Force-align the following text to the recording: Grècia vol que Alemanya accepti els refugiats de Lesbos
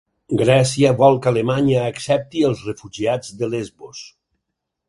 Grècia 0.41 0.93
vol 1.01 1.19
que 1.25 1.29
Alemanya 1.33 1.83
accepti 1.91 2.43
els 2.49 2.65
refugiats 2.71 3.33
de 3.43 3.51
Lesbos 3.55 4.03